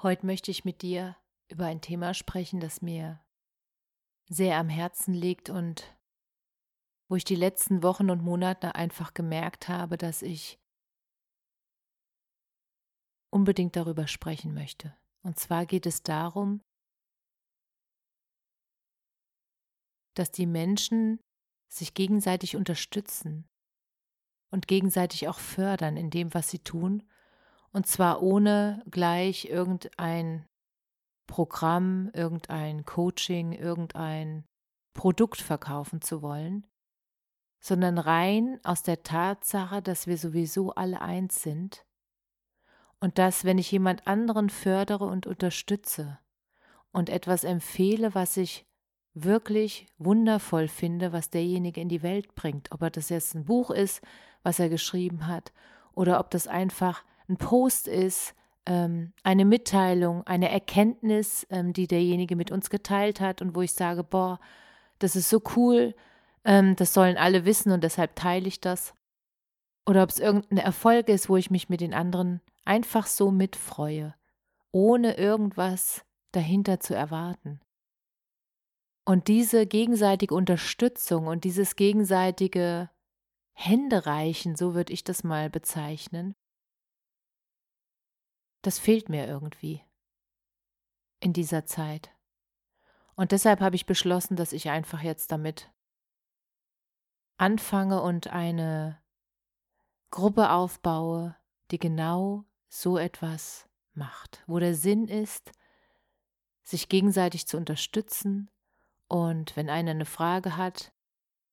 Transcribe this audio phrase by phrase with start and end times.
[0.00, 1.16] Heute möchte ich mit dir
[1.48, 3.20] über ein Thema sprechen, das mir
[4.28, 5.98] sehr am Herzen liegt und
[7.08, 10.60] wo ich die letzten Wochen und Monate einfach gemerkt habe, dass ich
[13.30, 14.96] unbedingt darüber sprechen möchte.
[15.22, 16.62] Und zwar geht es darum,
[20.14, 21.18] dass die Menschen
[21.66, 23.48] sich gegenseitig unterstützen
[24.52, 27.02] und gegenseitig auch fördern in dem, was sie tun,
[27.78, 30.44] und zwar ohne gleich irgendein
[31.28, 34.44] Programm, irgendein Coaching, irgendein
[34.94, 36.66] Produkt verkaufen zu wollen,
[37.60, 41.86] sondern rein aus der Tatsache, dass wir sowieso alle eins sind
[42.98, 46.18] und dass, wenn ich jemand anderen fördere und unterstütze
[46.90, 48.66] und etwas empfehle, was ich
[49.14, 53.70] wirklich wundervoll finde, was derjenige in die Welt bringt, ob er das jetzt ein Buch
[53.70, 54.02] ist,
[54.42, 55.52] was er geschrieben hat,
[55.92, 58.34] oder ob das einfach ein Post ist,
[58.66, 63.72] ähm, eine Mitteilung, eine Erkenntnis, ähm, die derjenige mit uns geteilt hat und wo ich
[63.72, 64.38] sage, boah,
[64.98, 65.94] das ist so cool,
[66.44, 68.94] ähm, das sollen alle wissen und deshalb teile ich das.
[69.86, 74.14] Oder ob es irgendein Erfolg ist, wo ich mich mit den anderen einfach so mitfreue,
[74.70, 77.60] ohne irgendwas dahinter zu erwarten.
[79.06, 82.90] Und diese gegenseitige Unterstützung und dieses gegenseitige
[83.54, 86.34] Händereichen, so würde ich das mal bezeichnen,
[88.62, 89.82] das fehlt mir irgendwie
[91.20, 92.10] in dieser Zeit.
[93.14, 95.70] Und deshalb habe ich beschlossen, dass ich einfach jetzt damit
[97.36, 99.00] anfange und eine
[100.10, 101.36] Gruppe aufbaue,
[101.70, 105.52] die genau so etwas macht, wo der Sinn ist,
[106.62, 108.50] sich gegenseitig zu unterstützen
[109.08, 110.92] und wenn einer eine Frage hat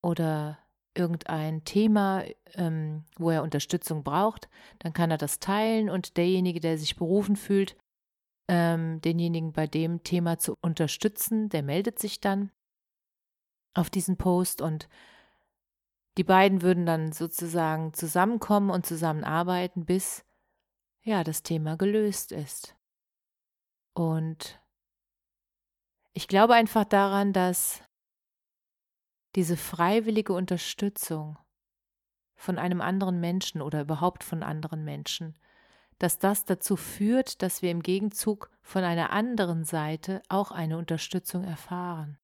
[0.00, 0.58] oder
[0.94, 4.48] irgendein Thema, ähm, wo er Unterstützung braucht,
[4.78, 7.76] dann kann er das teilen und derjenige, der sich berufen fühlt,
[8.48, 12.50] ähm, denjenigen bei dem Thema zu unterstützen, der meldet sich dann
[13.74, 14.88] auf diesen Post und
[16.18, 20.24] die beiden würden dann sozusagen zusammenkommen und zusammenarbeiten, bis
[21.02, 22.76] ja das Thema gelöst ist.
[23.94, 24.60] Und
[26.12, 27.82] ich glaube einfach daran, dass
[29.34, 31.38] diese freiwillige Unterstützung
[32.34, 35.38] von einem anderen Menschen oder überhaupt von anderen Menschen,
[35.98, 41.44] dass das dazu führt, dass wir im Gegenzug von einer anderen Seite auch eine Unterstützung
[41.44, 42.18] erfahren.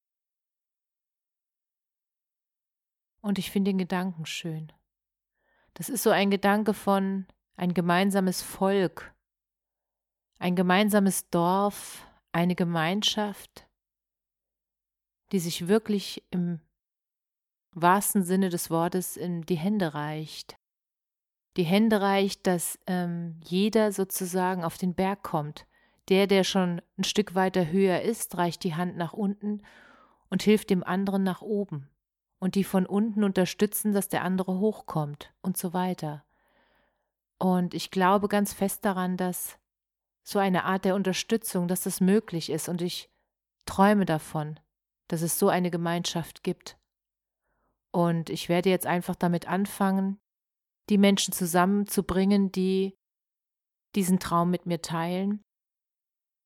[3.21, 4.71] Und ich finde den Gedanken schön.
[5.73, 9.13] Das ist so ein Gedanke von ein gemeinsames Volk,
[10.39, 13.67] ein gemeinsames Dorf, eine Gemeinschaft,
[15.31, 16.61] die sich wirklich im
[17.73, 20.57] wahrsten Sinne des Wortes in die Hände reicht.
[21.57, 25.65] Die Hände reicht, dass ähm, jeder sozusagen auf den Berg kommt.
[26.07, 29.61] Der, der schon ein Stück weiter höher ist, reicht die Hand nach unten
[30.29, 31.89] und hilft dem anderen nach oben.
[32.39, 36.23] Und die von unten unterstützen, dass der andere hochkommt und so weiter.
[37.37, 39.59] Und ich glaube ganz fest daran, dass
[40.23, 42.69] so eine Art der Unterstützung, dass das möglich ist.
[42.69, 43.09] Und ich
[43.65, 44.59] träume davon,
[45.09, 46.78] dass es so eine Gemeinschaft gibt.
[47.91, 50.19] Und ich werde jetzt einfach damit anfangen,
[50.89, 52.95] die Menschen zusammenzubringen, die
[53.95, 55.43] diesen Traum mit mir teilen.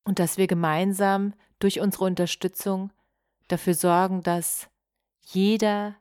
[0.06, 2.92] Und dass wir gemeinsam durch unsere Unterstützung
[3.48, 4.70] dafür sorgen, dass
[5.22, 5.96] jeder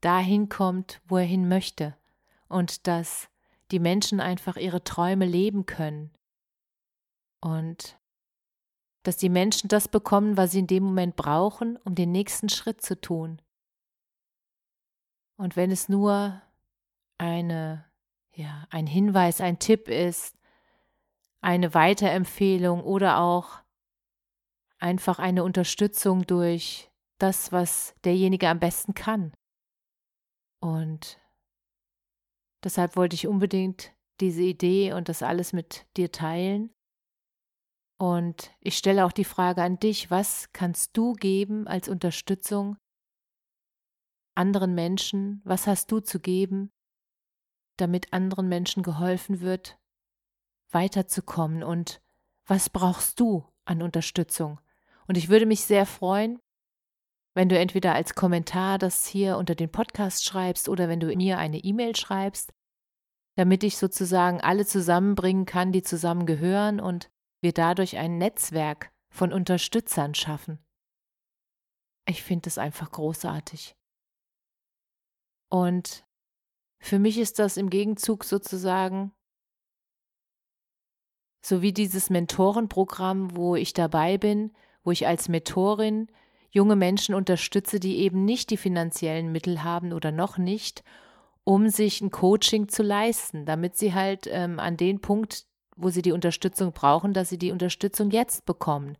[0.00, 1.96] dahin kommt, wo er hin möchte.
[2.48, 3.28] Und dass
[3.70, 6.10] die Menschen einfach ihre Träume leben können.
[7.40, 7.98] Und
[9.02, 12.80] dass die Menschen das bekommen, was sie in dem Moment brauchen, um den nächsten Schritt
[12.80, 13.40] zu tun.
[15.36, 16.40] Und wenn es nur
[17.18, 17.84] eine,
[18.32, 20.36] ja, ein Hinweis, ein Tipp ist,
[21.40, 23.60] eine Weiterempfehlung oder auch
[24.78, 29.32] einfach eine Unterstützung durch das, was derjenige am besten kann.
[30.60, 31.20] Und
[32.62, 36.70] deshalb wollte ich unbedingt diese Idee und das alles mit dir teilen.
[37.98, 42.76] Und ich stelle auch die Frage an dich, was kannst du geben als Unterstützung
[44.34, 45.40] anderen Menschen?
[45.44, 46.72] Was hast du zu geben,
[47.76, 49.78] damit anderen Menschen geholfen wird,
[50.70, 51.62] weiterzukommen?
[51.62, 52.02] Und
[52.46, 54.60] was brauchst du an Unterstützung?
[55.06, 56.40] Und ich würde mich sehr freuen,
[57.34, 61.38] wenn du entweder als Kommentar das hier unter den Podcast schreibst oder wenn du mir
[61.38, 62.52] eine E-Mail schreibst,
[63.36, 67.10] damit ich sozusagen alle zusammenbringen kann, die zusammengehören und
[67.40, 70.64] wir dadurch ein Netzwerk von Unterstützern schaffen.
[72.06, 73.76] Ich finde es einfach großartig.
[75.54, 76.04] Und
[76.80, 79.12] für mich ist das im Gegenzug sozusagen
[81.42, 84.50] so wie dieses Mentorenprogramm, wo ich dabei bin,
[84.82, 86.08] wo ich als Mentorin
[86.50, 90.82] junge Menschen unterstütze, die eben nicht die finanziellen Mittel haben oder noch nicht,
[91.44, 95.46] um sich ein Coaching zu leisten, damit sie halt ähm, an den Punkt,
[95.76, 98.98] wo sie die Unterstützung brauchen, dass sie die Unterstützung jetzt bekommen.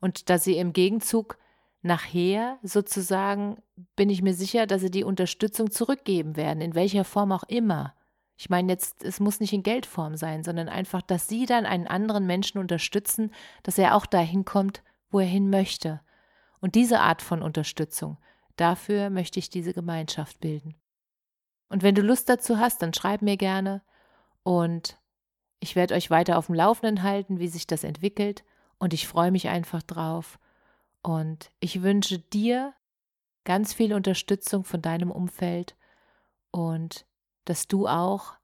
[0.00, 1.36] Und dass sie im Gegenzug
[1.82, 3.62] nachher sozusagen,
[3.96, 7.94] bin ich mir sicher, dass sie die Unterstützung zurückgeben werden, in welcher Form auch immer.
[8.36, 11.86] Ich meine jetzt, es muss nicht in Geldform sein, sondern einfach, dass sie dann einen
[11.86, 13.32] anderen Menschen unterstützen,
[13.62, 16.00] dass er auch dahin kommt, wo er hin möchte.
[16.60, 18.18] Und diese Art von Unterstützung,
[18.56, 20.74] dafür möchte ich diese Gemeinschaft bilden.
[21.68, 23.82] Und wenn du Lust dazu hast, dann schreib mir gerne
[24.42, 24.98] und
[25.60, 28.44] ich werde euch weiter auf dem Laufenden halten, wie sich das entwickelt
[28.78, 30.38] und ich freue mich einfach drauf.
[31.02, 32.74] Und ich wünsche dir
[33.44, 35.76] ganz viel Unterstützung von deinem Umfeld
[36.50, 37.06] und
[37.44, 38.36] dass du auch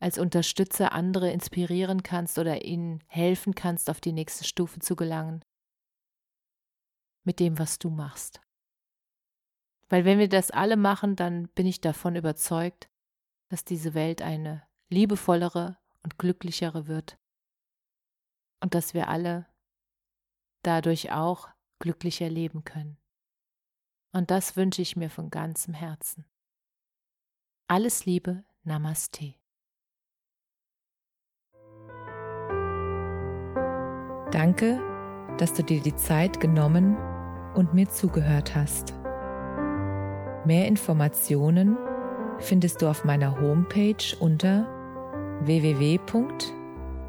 [0.00, 5.44] als Unterstützer andere inspirieren kannst oder ihnen helfen kannst, auf die nächste Stufe zu gelangen.
[7.24, 8.40] Mit dem, was du machst.
[9.88, 12.88] Weil wenn wir das alle machen, dann bin ich davon überzeugt,
[13.48, 17.18] dass diese Welt eine liebevollere und glücklichere wird.
[18.60, 19.46] Und dass wir alle
[20.62, 22.96] dadurch auch glücklicher leben können.
[24.12, 26.24] Und das wünsche ich mir von ganzem Herzen.
[27.68, 29.34] Alles Liebe, Namaste.
[34.30, 34.80] Danke,
[35.38, 36.96] dass du dir die Zeit genommen
[37.54, 38.94] und mir zugehört hast.
[40.44, 41.76] Mehr Informationen
[42.38, 44.66] findest du auf meiner Homepage unter